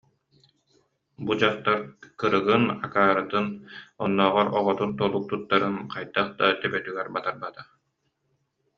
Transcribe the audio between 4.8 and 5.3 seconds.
толук